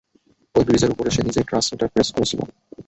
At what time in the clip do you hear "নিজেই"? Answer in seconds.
1.23-1.47